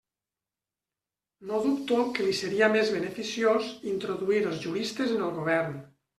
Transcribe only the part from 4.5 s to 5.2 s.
juristes